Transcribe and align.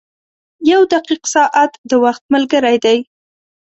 •یو 0.71 0.81
دقیق 0.93 1.21
ساعت 1.35 1.71
د 1.89 1.91
وخت 2.03 2.23
ملګری 2.33 2.77
دی. 2.85 2.97